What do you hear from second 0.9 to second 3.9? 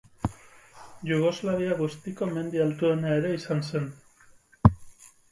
Jugoslavia guztiko mendi altuena ere izan zen.